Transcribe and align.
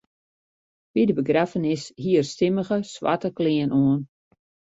By 0.95 1.01
de 1.09 1.15
begraffenis 1.19 1.83
hie 2.05 2.15
er 2.21 2.27
stimmige 2.33 2.79
swarte 2.93 3.29
klean 3.37 3.71
oan. 3.81 4.01